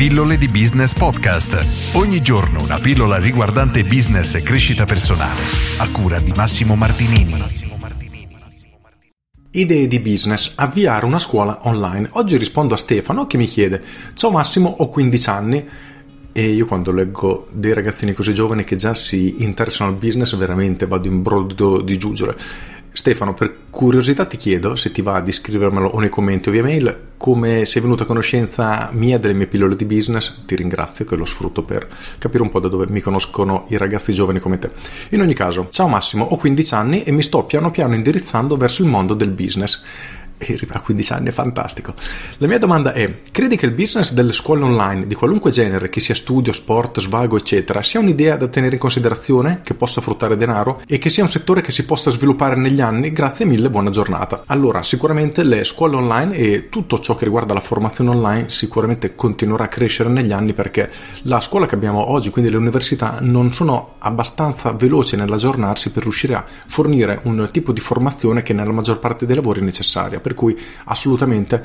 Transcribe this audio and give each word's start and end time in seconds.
Pillole 0.00 0.38
di 0.38 0.48
Business 0.48 0.94
Podcast. 0.94 1.94
Ogni 1.94 2.22
giorno 2.22 2.62
una 2.62 2.78
pillola 2.78 3.18
riguardante 3.18 3.82
business 3.82 4.34
e 4.34 4.42
crescita 4.42 4.86
personale. 4.86 5.42
A 5.76 5.90
cura 5.90 6.18
di 6.20 6.32
Massimo 6.34 6.74
Martinini. 6.74 7.34
Idee 9.50 9.86
di 9.86 10.00
business, 10.00 10.52
avviare 10.54 11.04
una 11.04 11.18
scuola 11.18 11.58
online. 11.64 12.08
Oggi 12.12 12.38
rispondo 12.38 12.72
a 12.72 12.78
Stefano 12.78 13.26
che 13.26 13.36
mi 13.36 13.44
chiede: 13.44 13.82
Ciao 14.14 14.30
Massimo, 14.30 14.74
ho 14.78 14.88
15 14.88 15.28
anni 15.28 15.68
e 16.32 16.48
io 16.48 16.64
quando 16.64 16.92
leggo 16.92 17.46
dei 17.52 17.74
ragazzini 17.74 18.14
così 18.14 18.32
giovani 18.32 18.64
che 18.64 18.76
già 18.76 18.94
si 18.94 19.42
interessano 19.42 19.90
al 19.90 19.96
business 19.96 20.34
veramente 20.34 20.86
vado 20.86 21.08
in 21.08 21.20
brodo 21.20 21.82
di 21.82 21.98
giuggiole 21.98 22.38
Stefano, 22.92 23.34
per 23.34 23.54
curiosità 23.70 24.24
ti 24.24 24.36
chiedo 24.36 24.74
se 24.74 24.90
ti 24.90 25.00
va 25.00 25.20
di 25.20 25.30
scrivermelo 25.30 25.88
o 25.88 26.00
nei 26.00 26.08
commenti 26.08 26.48
o 26.48 26.52
via 26.52 26.62
mail 26.62 27.08
come 27.16 27.64
sei 27.64 27.82
venuto 27.82 28.02
a 28.02 28.06
conoscenza 28.06 28.88
mia 28.92 29.18
delle 29.18 29.34
mie 29.34 29.46
pillole 29.46 29.76
di 29.76 29.84
business. 29.84 30.42
Ti 30.44 30.56
ringrazio 30.56 31.04
che 31.04 31.16
lo 31.16 31.24
sfrutto 31.24 31.62
per 31.62 31.88
capire 32.18 32.42
un 32.42 32.50
po' 32.50 32.60
da 32.60 32.68
dove 32.68 32.86
mi 32.88 33.00
conoscono 33.00 33.66
i 33.68 33.76
ragazzi 33.76 34.12
giovani 34.12 34.40
come 34.40 34.58
te. 34.58 34.70
In 35.10 35.20
ogni 35.20 35.34
caso, 35.34 35.68
ciao 35.70 35.86
Massimo, 35.86 36.24
ho 36.24 36.36
15 36.36 36.74
anni 36.74 37.02
e 37.02 37.12
mi 37.12 37.22
sto 37.22 37.44
piano 37.44 37.70
piano 37.70 37.94
indirizzando 37.94 38.56
verso 38.56 38.82
il 38.82 38.88
mondo 38.88 39.14
del 39.14 39.30
business 39.30 39.82
e 40.40 40.58
a 40.70 40.80
15 40.80 41.12
anni 41.12 41.28
è 41.28 41.32
fantastico. 41.32 41.94
La 42.38 42.46
mia 42.46 42.58
domanda 42.58 42.92
è: 42.92 43.20
credi 43.30 43.56
che 43.56 43.66
il 43.66 43.72
business 43.72 44.12
delle 44.12 44.32
scuole 44.32 44.64
online 44.64 45.06
di 45.06 45.14
qualunque 45.14 45.50
genere, 45.50 45.90
che 45.90 46.00
sia 46.00 46.14
studio, 46.14 46.52
sport, 46.52 47.00
svago, 47.00 47.36
eccetera, 47.36 47.82
sia 47.82 48.00
un'idea 48.00 48.36
da 48.36 48.48
tenere 48.48 48.74
in 48.74 48.80
considerazione, 48.80 49.60
che 49.62 49.74
possa 49.74 50.00
fruttare 50.00 50.36
denaro 50.36 50.82
e 50.86 50.98
che 50.98 51.10
sia 51.10 51.22
un 51.22 51.28
settore 51.28 51.60
che 51.60 51.72
si 51.72 51.84
possa 51.84 52.10
sviluppare 52.10 52.56
negli 52.56 52.80
anni? 52.80 53.12
Grazie 53.12 53.44
mille, 53.44 53.70
buona 53.70 53.90
giornata. 53.90 54.42
Allora, 54.46 54.82
sicuramente 54.82 55.42
le 55.42 55.64
scuole 55.64 55.96
online 55.96 56.34
e 56.34 56.68
tutto 56.70 56.98
ciò 57.00 57.14
che 57.14 57.24
riguarda 57.24 57.52
la 57.52 57.60
formazione 57.60 58.10
online 58.10 58.48
sicuramente 58.48 59.14
continuerà 59.14 59.64
a 59.64 59.68
crescere 59.68 60.08
negli 60.08 60.32
anni 60.32 60.54
perché 60.54 60.90
la 61.22 61.40
scuola 61.40 61.66
che 61.66 61.74
abbiamo 61.74 62.10
oggi, 62.10 62.30
quindi 62.30 62.50
le 62.50 62.56
università, 62.56 63.18
non 63.20 63.52
sono 63.52 63.96
abbastanza 63.98 64.72
veloci 64.72 65.16
nell'aggiornarsi 65.16 65.90
per 65.90 66.02
riuscire 66.04 66.34
a 66.34 66.44
fornire 66.66 67.20
un 67.24 67.48
tipo 67.50 67.72
di 67.72 67.80
formazione 67.80 68.42
che 68.42 68.52
nella 68.52 68.72
maggior 68.72 68.98
parte 68.98 69.26
dei 69.26 69.36
lavori 69.36 69.60
è 69.60 69.62
necessaria 69.64 70.20
cui 70.34 70.56
assolutamente 70.84 71.62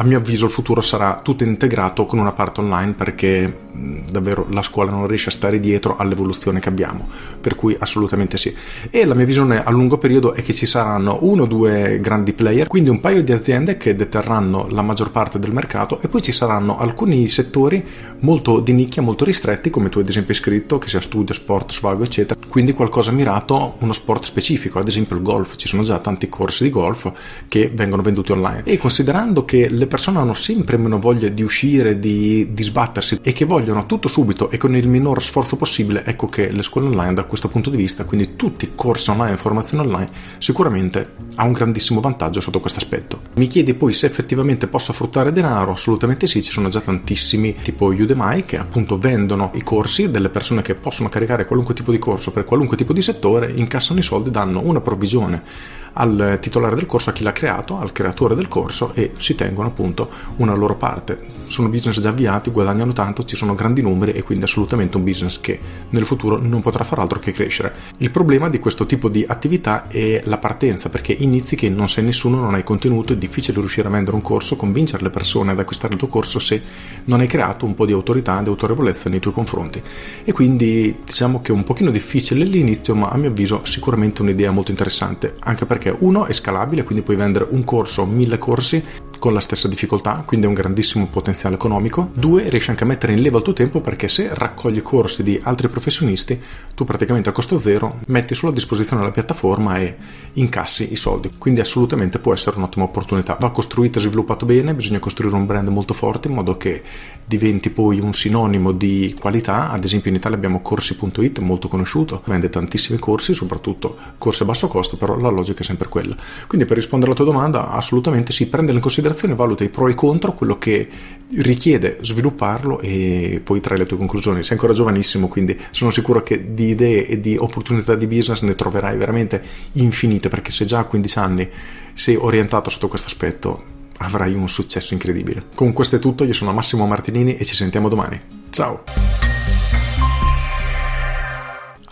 a 0.00 0.04
mio 0.04 0.16
avviso 0.16 0.46
il 0.46 0.50
futuro 0.50 0.80
sarà 0.80 1.20
tutto 1.22 1.44
integrato 1.44 2.06
con 2.06 2.18
una 2.18 2.32
parte 2.32 2.60
online 2.60 2.94
perché 2.94 3.68
davvero 4.10 4.46
la 4.50 4.62
scuola 4.62 4.90
non 4.90 5.06
riesce 5.06 5.28
a 5.28 5.32
stare 5.32 5.60
dietro 5.60 5.96
all'evoluzione 5.96 6.58
che 6.58 6.70
abbiamo, 6.70 7.06
per 7.38 7.54
cui 7.54 7.76
assolutamente 7.78 8.38
sì. 8.38 8.54
E 8.90 9.04
la 9.04 9.14
mia 9.14 9.26
visione 9.26 9.62
a 9.62 9.70
lungo 9.70 9.98
periodo 9.98 10.34
è 10.34 10.42
che 10.42 10.54
ci 10.54 10.64
saranno 10.64 11.18
uno 11.20 11.42
o 11.42 11.46
due 11.46 11.98
grandi 12.00 12.32
player, 12.32 12.66
quindi 12.66 12.88
un 12.88 13.00
paio 13.00 13.22
di 13.22 13.32
aziende 13.32 13.76
che 13.76 13.94
deterranno 13.94 14.68
la 14.70 14.80
maggior 14.80 15.10
parte 15.10 15.38
del 15.38 15.52
mercato 15.52 16.00
e 16.00 16.08
poi 16.08 16.22
ci 16.22 16.32
saranno 16.32 16.78
alcuni 16.78 17.28
settori 17.28 17.84
molto 18.20 18.60
di 18.60 18.72
nicchia, 18.72 19.02
molto 19.02 19.24
ristretti, 19.24 19.68
come 19.68 19.90
tu 19.90 19.98
ad 19.98 20.08
esempio 20.08 20.32
hai 20.32 20.40
scritto, 20.40 20.78
che 20.78 20.88
sia 20.88 21.00
studio, 21.00 21.34
sport, 21.34 21.72
svago, 21.72 22.04
eccetera. 22.04 22.40
Quindi 22.48 22.72
qualcosa 22.72 23.10
mirato, 23.10 23.76
uno 23.80 23.92
sport 23.92 24.24
specifico, 24.24 24.78
ad 24.78 24.88
esempio 24.88 25.16
il 25.16 25.22
golf, 25.22 25.56
ci 25.56 25.68
sono 25.68 25.82
già 25.82 25.98
tanti 25.98 26.28
corsi 26.30 26.64
di 26.64 26.70
golf 26.70 27.12
che 27.48 27.70
vengono 27.74 28.00
venduti 28.00 28.32
online. 28.32 28.62
E 28.64 28.78
considerando 28.78 29.44
che 29.44 29.68
le 29.68 29.86
persone 29.90 30.18
hanno 30.18 30.34
sempre 30.34 30.76
meno 30.76 31.00
voglia 31.00 31.28
di 31.28 31.42
uscire, 31.42 31.98
di, 31.98 32.54
di 32.54 32.62
sbattersi 32.62 33.18
e 33.22 33.32
che 33.32 33.44
vogliono 33.44 33.86
tutto 33.86 34.06
subito 34.06 34.48
e 34.48 34.56
con 34.56 34.76
il 34.76 34.88
minor 34.88 35.20
sforzo 35.20 35.56
possibile, 35.56 36.04
ecco 36.04 36.28
che 36.28 36.52
le 36.52 36.62
scuole 36.62 36.86
online 36.86 37.14
da 37.14 37.24
questo 37.24 37.48
punto 37.48 37.70
di 37.70 37.76
vista, 37.76 38.04
quindi 38.04 38.36
tutti 38.36 38.66
i 38.66 38.70
corsi 38.76 39.10
online 39.10 39.36
formazione 39.36 39.82
online, 39.82 40.10
sicuramente 40.38 41.14
ha 41.34 41.44
un 41.44 41.52
grandissimo 41.52 42.00
vantaggio 42.00 42.40
sotto 42.40 42.60
questo 42.60 42.78
aspetto. 42.78 43.22
Mi 43.34 43.48
chiedi 43.48 43.74
poi 43.74 43.92
se 43.92 44.06
effettivamente 44.06 44.68
posso 44.68 44.92
fruttare 44.92 45.32
denaro? 45.32 45.72
Assolutamente 45.72 46.28
sì, 46.28 46.40
ci 46.40 46.52
sono 46.52 46.68
già 46.68 46.80
tantissimi 46.80 47.56
tipo 47.60 47.86
Udemy 47.86 48.44
che 48.44 48.58
appunto 48.58 48.96
vendono 48.96 49.50
i 49.54 49.62
corsi 49.62 50.08
delle 50.10 50.28
persone 50.28 50.62
che 50.62 50.76
possono 50.76 51.08
caricare 51.08 51.46
qualunque 51.46 51.74
tipo 51.74 51.90
di 51.90 51.98
corso 51.98 52.30
per 52.30 52.44
qualunque 52.44 52.76
tipo 52.76 52.92
di 52.92 53.02
settore, 53.02 53.50
incassano 53.50 53.98
i 53.98 54.02
soldi, 54.02 54.30
danno 54.30 54.62
una 54.62 54.80
provvisione 54.80 55.79
al 55.94 56.38
titolare 56.40 56.76
del 56.76 56.86
corso, 56.86 57.10
a 57.10 57.12
chi 57.12 57.22
l'ha 57.22 57.32
creato, 57.32 57.78
al 57.78 57.92
creatore 57.92 58.34
del 58.34 58.48
corso 58.48 58.92
e 58.94 59.12
si 59.16 59.34
tengono 59.34 59.68
appunto 59.68 60.08
una 60.36 60.54
loro 60.54 60.76
parte. 60.76 61.38
Sono 61.46 61.68
business 61.68 62.00
già 62.00 62.10
avviati, 62.10 62.50
guadagnano 62.50 62.92
tanto, 62.92 63.24
ci 63.24 63.34
sono 63.34 63.54
grandi 63.54 63.82
numeri 63.82 64.12
e 64.12 64.22
quindi 64.22 64.44
assolutamente 64.44 64.96
un 64.96 65.04
business 65.04 65.40
che 65.40 65.58
nel 65.90 66.04
futuro 66.04 66.38
non 66.38 66.62
potrà 66.62 66.84
far 66.84 67.00
altro 67.00 67.18
che 67.18 67.32
crescere. 67.32 67.74
Il 67.98 68.10
problema 68.10 68.48
di 68.48 68.58
questo 68.60 68.86
tipo 68.86 69.08
di 69.08 69.24
attività 69.26 69.88
è 69.88 70.22
la 70.26 70.38
partenza, 70.38 70.88
perché 70.90 71.12
inizi 71.12 71.56
che 71.56 71.68
non 71.68 71.88
sei 71.88 72.04
nessuno, 72.04 72.38
non 72.38 72.54
hai 72.54 72.62
contenuto, 72.62 73.12
è 73.12 73.16
difficile 73.16 73.58
riuscire 73.58 73.88
a 73.88 73.90
vendere 73.90 74.14
un 74.14 74.22
corso, 74.22 74.54
convincere 74.56 75.02
le 75.02 75.10
persone 75.10 75.50
ad 75.50 75.58
acquistare 75.58 75.94
il 75.94 75.98
tuo 75.98 76.08
corso 76.08 76.38
se 76.38 76.62
non 77.04 77.20
hai 77.20 77.26
creato 77.26 77.66
un 77.66 77.74
po' 77.74 77.86
di 77.86 77.92
autorità, 77.92 78.40
di 78.42 78.48
autorevolezza 78.48 79.08
nei 79.08 79.18
tuoi 79.18 79.34
confronti. 79.34 79.82
E 80.22 80.32
quindi 80.32 80.98
diciamo 81.04 81.40
che 81.40 81.50
è 81.50 81.54
un 81.54 81.64
pochino 81.64 81.90
difficile 81.90 82.44
all'inizio, 82.44 82.94
ma 82.94 83.08
a 83.08 83.16
mio 83.16 83.30
avviso 83.30 83.62
sicuramente 83.64 84.22
un'idea 84.22 84.50
molto 84.52 84.70
interessante, 84.70 85.34
anche 85.40 85.66
perché 85.66 85.79
perché 85.80 85.96
uno 86.00 86.26
è 86.26 86.32
scalabile, 86.34 86.84
quindi 86.84 87.02
puoi 87.02 87.16
vendere 87.16 87.46
un 87.48 87.64
corso 87.64 88.02
o 88.02 88.06
mille 88.06 88.36
corsi 88.36 88.84
con 89.20 89.32
la 89.34 89.40
stessa 89.40 89.68
difficoltà, 89.68 90.24
quindi 90.26 90.46
è 90.46 90.48
un 90.48 90.54
grandissimo 90.54 91.06
potenziale 91.06 91.54
economico. 91.54 92.10
Due, 92.14 92.48
riesci 92.48 92.70
anche 92.70 92.82
a 92.82 92.86
mettere 92.86 93.12
in 93.12 93.20
leva 93.20 93.36
il 93.36 93.44
tuo 93.44 93.52
tempo 93.52 93.80
perché 93.80 94.08
se 94.08 94.30
raccogli 94.32 94.82
corsi 94.82 95.22
di 95.22 95.38
altri 95.40 95.68
professionisti, 95.68 96.40
tu 96.74 96.84
praticamente 96.84 97.28
a 97.28 97.32
costo 97.32 97.58
zero 97.58 98.00
metti 98.06 98.34
sulla 98.34 98.50
disposizione 98.50 99.02
la 99.02 99.12
piattaforma 99.12 99.78
e 99.78 99.96
incassi 100.32 100.90
i 100.90 100.96
soldi. 100.96 101.34
Quindi 101.36 101.60
assolutamente 101.60 102.18
può 102.18 102.32
essere 102.32 102.56
un'ottima 102.56 102.86
opportunità. 102.86 103.36
Va 103.38 103.50
costruito 103.50 103.98
e 103.98 104.00
sviluppato 104.00 104.46
bene, 104.46 104.74
bisogna 104.74 104.98
costruire 104.98 105.36
un 105.36 105.46
brand 105.46 105.68
molto 105.68 105.92
forte 105.92 106.28
in 106.28 106.34
modo 106.34 106.56
che 106.56 106.82
diventi 107.26 107.70
poi 107.70 108.00
un 108.00 108.14
sinonimo 108.14 108.72
di 108.72 109.14
qualità. 109.20 109.70
Ad 109.70 109.84
esempio 109.84 110.10
in 110.10 110.16
Italia 110.16 110.38
abbiamo 110.38 110.62
corsi.it 110.62 111.38
molto 111.40 111.68
conosciuto, 111.68 112.22
vende 112.24 112.48
tantissimi 112.48 112.98
corsi, 112.98 113.34
soprattutto 113.34 113.96
corsi 114.16 114.42
a 114.42 114.46
basso 114.46 114.66
costo, 114.66 114.96
però 114.96 115.16
la 115.16 115.28
logica 115.28 115.60
è 115.60 115.64
sempre 115.64 115.88
quella. 115.88 116.16
Quindi 116.48 116.66
per 116.66 116.78
rispondere 116.78 117.12
alla 117.12 117.20
tua 117.22 117.30
domanda, 117.30 117.70
assolutamente 117.70 118.32
sì, 118.32 118.46
prendere 118.46 118.76
in 118.76 118.82
considerazione 118.82 119.08
considerazione, 119.10 119.34
valuta 119.34 119.64
i 119.64 119.68
pro 119.68 119.88
e 119.88 119.92
i 119.92 119.94
contro, 119.94 120.34
quello 120.34 120.58
che 120.58 120.88
richiede 121.36 121.98
svilupparlo 122.00 122.80
e 122.80 123.40
poi 123.42 123.60
trai 123.60 123.78
le 123.78 123.86
tue 123.86 123.96
conclusioni. 123.96 124.42
Sei 124.42 124.52
ancora 124.52 124.72
giovanissimo, 124.72 125.28
quindi 125.28 125.58
sono 125.70 125.90
sicuro 125.90 126.22
che 126.22 126.54
di 126.54 126.68
idee 126.68 127.06
e 127.06 127.20
di 127.20 127.36
opportunità 127.36 127.94
di 127.94 128.06
business 128.06 128.42
ne 128.42 128.54
troverai 128.54 128.96
veramente 128.96 129.42
infinite, 129.72 130.28
perché 130.28 130.50
se 130.50 130.64
già 130.64 130.80
a 130.80 130.84
15 130.84 131.18
anni 131.18 131.48
sei 131.94 132.16
orientato 132.16 132.70
sotto 132.70 132.88
questo 132.88 133.08
aspetto, 133.08 133.78
avrai 133.98 134.34
un 134.34 134.48
successo 134.48 134.94
incredibile. 134.94 135.44
Con 135.54 135.72
questo 135.72 135.96
è 135.96 135.98
tutto, 135.98 136.24
io 136.24 136.32
sono 136.32 136.52
Massimo 136.52 136.86
Martinini 136.86 137.36
e 137.36 137.44
ci 137.44 137.54
sentiamo 137.54 137.88
domani. 137.88 138.20
Ciao! 138.50 138.99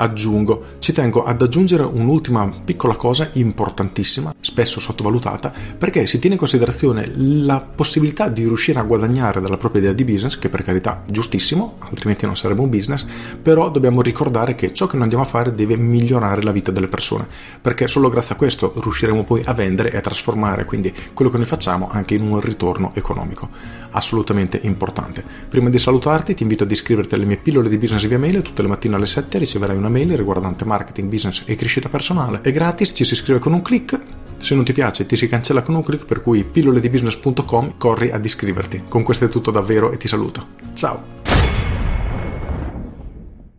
Aggiungo, 0.00 0.64
ci 0.78 0.92
tengo 0.92 1.24
ad 1.24 1.42
aggiungere 1.42 1.82
un'ultima 1.82 2.50
piccola 2.64 2.94
cosa 2.96 3.30
importantissima, 3.34 4.34
spesso 4.40 4.80
sottovalutata, 4.80 5.52
perché 5.76 6.06
si 6.06 6.18
tiene 6.18 6.34
in 6.34 6.40
considerazione 6.40 7.10
la 7.16 7.60
possibilità 7.60 8.28
di 8.28 8.44
riuscire 8.44 8.78
a 8.78 8.82
guadagnare 8.82 9.40
dalla 9.40 9.56
propria 9.56 9.82
idea 9.82 9.92
di 9.92 10.04
business, 10.04 10.38
che 10.38 10.48
per 10.48 10.62
carità 10.62 11.02
è 11.06 11.10
giustissimo, 11.10 11.76
altrimenti 11.80 12.26
non 12.26 12.36
sarebbe 12.36 12.60
un 12.60 12.70
business, 12.70 13.04
però 13.42 13.70
dobbiamo 13.70 14.02
ricordare 14.02 14.54
che 14.54 14.72
ciò 14.72 14.86
che 14.86 14.94
noi 14.94 15.02
andiamo 15.02 15.24
a 15.24 15.26
fare 15.26 15.54
deve 15.54 15.76
migliorare 15.76 16.42
la 16.42 16.52
vita 16.52 16.70
delle 16.70 16.88
persone, 16.88 17.26
perché 17.60 17.86
solo 17.86 18.08
grazie 18.08 18.34
a 18.34 18.38
questo 18.38 18.72
riusciremo 18.80 19.24
poi 19.24 19.42
a 19.44 19.52
vendere 19.52 19.90
e 19.90 19.96
a 19.96 20.00
trasformare 20.00 20.64
quindi 20.64 20.92
quello 21.12 21.30
che 21.30 21.36
noi 21.36 21.46
facciamo 21.46 21.88
anche 21.90 22.14
in 22.14 22.22
un 22.22 22.40
ritorno 22.40 22.92
economico, 22.94 23.48
assolutamente 23.90 24.60
importante. 24.62 25.24
Prima 25.48 25.68
di 25.68 25.78
salutarti 25.78 26.34
ti 26.34 26.42
invito 26.42 26.64
ad 26.64 26.70
iscriverti 26.70 27.14
alle 27.14 27.24
mie 27.24 27.36
pillole 27.36 27.68
di 27.68 27.78
business 27.78 28.06
via 28.06 28.18
mail, 28.18 28.42
tutte 28.42 28.62
le 28.62 28.68
mattine 28.68 28.94
alle 28.94 29.06
7 29.06 29.38
riceverai 29.38 29.76
una 29.76 29.87
mail 29.88 30.16
riguardante 30.16 30.64
marketing, 30.64 31.08
business 31.08 31.42
e 31.46 31.56
crescita 31.56 31.88
personale. 31.88 32.40
È 32.42 32.52
gratis, 32.52 32.92
ci 32.94 33.04
si 33.04 33.14
iscrive 33.14 33.38
con 33.38 33.52
un 33.52 33.62
clic. 33.62 33.98
Se 34.38 34.54
non 34.54 34.64
ti 34.64 34.72
piace 34.72 35.04
ti 35.04 35.16
si 35.16 35.26
cancella 35.26 35.62
con 35.62 35.74
un 35.74 35.82
clic, 35.82 36.04
per 36.04 36.22
cui 36.22 36.44
pilloledibusiness.com 36.44 37.74
corri 37.76 38.10
ad 38.10 38.24
iscriverti. 38.24 38.84
Con 38.88 39.02
questo 39.02 39.24
è 39.24 39.28
tutto 39.28 39.50
davvero 39.50 39.90
e 39.90 39.96
ti 39.96 40.08
saluto. 40.08 40.46
Ciao! 40.74 41.17